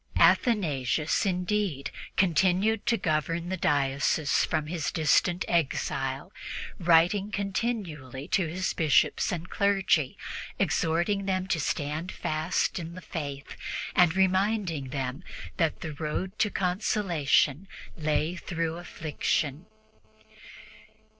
[0.17, 6.33] Athanasius, indeed, continued to govern the diocese from his distant exile,
[6.79, 10.17] writing continually to his Bishops and clergy,
[10.57, 13.55] exhorting them to stand fast in the Faith
[13.95, 15.23] and reminding them
[15.57, 19.67] that the road to consolation lay through affliction.